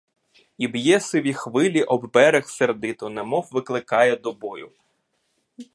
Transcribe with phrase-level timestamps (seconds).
[0.57, 4.71] І б'є сиві хвилі об берег сердито, немов викликає до бою.